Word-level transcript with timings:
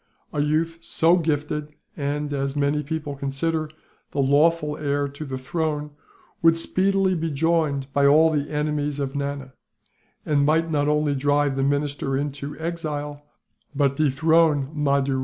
A 0.33 0.41
youth 0.41 0.79
so 0.81 1.15
gifted 1.15 1.75
and, 1.95 2.33
as 2.33 2.55
many 2.55 2.81
people 2.81 3.15
consider, 3.15 3.69
the 4.09 4.19
lawful 4.19 4.75
heir 4.75 5.07
to 5.07 5.25
the 5.25 5.37
throne, 5.37 5.91
would 6.41 6.57
speedily 6.57 7.13
be 7.13 7.29
joined 7.29 7.85
by 7.93 8.07
all 8.07 8.31
the 8.31 8.49
enemies 8.49 8.99
of 8.99 9.15
Nana; 9.15 9.53
and 10.25 10.43
might 10.43 10.71
not 10.71 10.87
only 10.87 11.13
drive 11.13 11.55
the 11.55 11.61
minister 11.61 12.17
into 12.17 12.59
exile, 12.59 13.23
but 13.75 13.95
dethrone 13.95 14.71
Mahdoo 14.73 15.17
Rao. 15.17 15.19